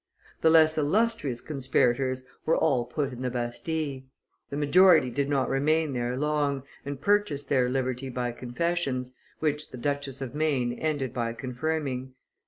[0.41, 4.01] The less illustrious conspirators were all put in the Bastille;
[4.49, 9.77] the majority did not remain there long, and purchased their liberty by confessions, which the
[9.77, 12.15] Duchess of Maine ended by confirming.